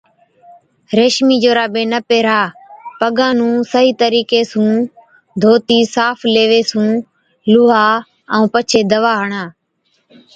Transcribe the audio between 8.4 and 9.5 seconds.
پڇي دَوا هڻا۔